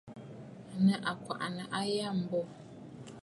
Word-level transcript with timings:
À 0.71 0.75
nɨ 0.85 0.93
àkwènə̀ 1.09 1.65
àyâŋmbô. 1.77 2.39